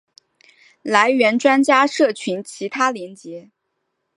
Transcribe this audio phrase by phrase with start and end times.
[0.81, 3.51] 来源专家社群其他连结